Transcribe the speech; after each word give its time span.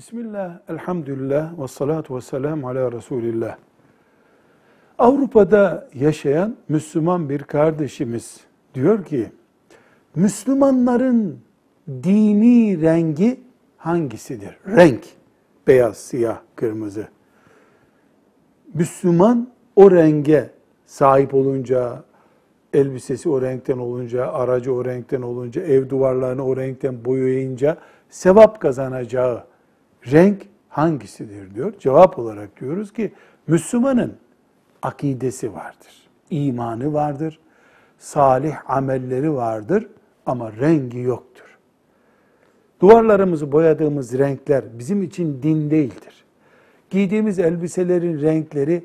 Bismillah, 0.00 0.58
elhamdülillah 0.68 1.62
ve 1.62 1.68
salatu 1.68 2.16
ve 2.16 2.20
selamu 2.20 2.68
ala 2.68 2.92
Resulillah. 2.92 3.56
Avrupa'da 4.98 5.88
yaşayan 5.94 6.56
Müslüman 6.68 7.28
bir 7.28 7.42
kardeşimiz 7.42 8.40
diyor 8.74 9.04
ki, 9.04 9.32
Müslümanların 10.14 11.40
dini 11.88 12.82
rengi 12.82 13.40
hangisidir? 13.76 14.58
Renk, 14.66 15.04
beyaz, 15.66 15.96
siyah, 15.96 16.38
kırmızı. 16.56 17.08
Müslüman 18.74 19.48
o 19.76 19.90
renge 19.90 20.50
sahip 20.86 21.34
olunca, 21.34 22.04
elbisesi 22.72 23.28
o 23.28 23.42
renkten 23.42 23.78
olunca, 23.78 24.32
aracı 24.32 24.74
o 24.74 24.84
renkten 24.84 25.22
olunca, 25.22 25.62
ev 25.62 25.88
duvarlarını 25.88 26.46
o 26.46 26.56
renkten 26.56 27.04
boyayınca 27.04 27.76
sevap 28.10 28.60
kazanacağı 28.60 29.49
renk 30.06 30.42
hangisidir 30.68 31.54
diyor. 31.54 31.72
Cevap 31.78 32.18
olarak 32.18 32.60
diyoruz 32.60 32.92
ki 32.92 33.12
Müslümanın 33.46 34.16
akidesi 34.82 35.54
vardır, 35.54 36.08
imanı 36.30 36.92
vardır, 36.92 37.38
salih 37.98 38.70
amelleri 38.70 39.34
vardır 39.34 39.88
ama 40.26 40.52
rengi 40.52 40.98
yoktur. 40.98 41.58
Duvarlarımızı 42.80 43.52
boyadığımız 43.52 44.18
renkler 44.18 44.64
bizim 44.78 45.02
için 45.02 45.42
din 45.42 45.70
değildir. 45.70 46.24
Giydiğimiz 46.90 47.38
elbiselerin 47.38 48.20
renkleri 48.20 48.84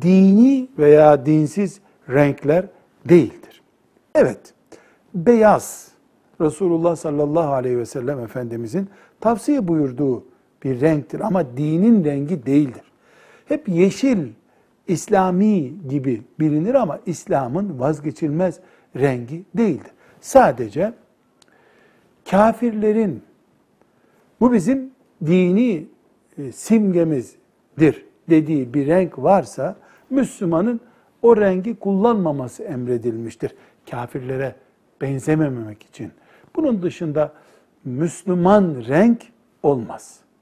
dini 0.00 0.68
veya 0.78 1.26
dinsiz 1.26 1.80
renkler 2.08 2.66
değildir. 3.08 3.62
Evet, 4.14 4.54
beyaz 5.14 5.88
Resulullah 6.40 6.96
sallallahu 6.96 7.52
aleyhi 7.52 7.78
ve 7.78 7.86
sellem 7.86 8.20
Efendimizin 8.20 8.88
tavsiye 9.20 9.68
buyurduğu 9.68 10.24
bir 10.64 10.80
renktir 10.80 11.20
ama 11.20 11.56
dinin 11.56 12.04
rengi 12.04 12.46
değildir. 12.46 12.82
Hep 13.44 13.68
yeşil, 13.68 14.28
İslami 14.88 15.88
gibi 15.88 16.22
bilinir 16.40 16.74
ama 16.74 17.00
İslam'ın 17.06 17.80
vazgeçilmez 17.80 18.60
rengi 18.96 19.44
değildir. 19.54 19.90
Sadece 20.20 20.92
kafirlerin 22.30 23.22
bu 24.40 24.52
bizim 24.52 24.90
dini 25.26 25.86
e, 26.38 26.52
simgemizdir 26.52 28.04
dediği 28.30 28.74
bir 28.74 28.86
renk 28.86 29.18
varsa 29.18 29.76
Müslümanın 30.10 30.80
o 31.22 31.36
rengi 31.36 31.78
kullanmaması 31.78 32.62
emredilmiştir. 32.62 33.54
Kafirlere 33.90 34.54
benzememek 35.00 35.82
için. 35.82 36.12
Bunun 36.56 36.82
dışında 36.82 37.32
Müslüman 37.84 38.84
renk 38.88 39.22
olmaz. 39.62 40.20